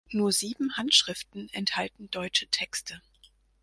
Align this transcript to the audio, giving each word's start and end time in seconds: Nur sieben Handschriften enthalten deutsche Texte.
Nur 0.09 0.31
sieben 0.31 0.77
Handschriften 0.77 1.47
enthalten 1.53 2.09
deutsche 2.09 2.47
Texte. 2.47 3.03